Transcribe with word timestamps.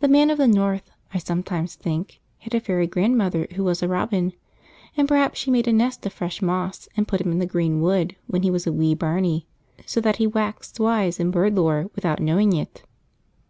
The 0.00 0.08
Man 0.08 0.28
of 0.28 0.36
the 0.36 0.46
North, 0.46 0.90
I 1.14 1.18
sometimes 1.18 1.76
think, 1.76 2.20
had 2.40 2.54
a 2.54 2.60
Fairy 2.60 2.86
Grandmother 2.86 3.46
who 3.54 3.64
was 3.64 3.82
a 3.82 3.88
robin; 3.88 4.34
and 4.98 5.08
perhaps 5.08 5.38
she 5.38 5.50
made 5.50 5.66
a 5.66 5.72
nest 5.72 6.04
of 6.04 6.12
fresh 6.12 6.42
moss 6.42 6.90
and 6.94 7.08
put 7.08 7.22
him 7.22 7.32
in 7.32 7.38
the 7.38 7.46
green 7.46 7.80
wood 7.80 8.16
when 8.26 8.42
he 8.42 8.50
was 8.50 8.66
a 8.66 8.70
wee 8.74 8.94
bairnie, 8.94 9.46
so 9.86 9.98
that 10.02 10.16
he 10.16 10.26
waxed 10.26 10.78
wise 10.78 11.18
in 11.18 11.30
bird 11.30 11.56
lore 11.56 11.88
without 11.94 12.20
knowing 12.20 12.52
it. 12.52 12.82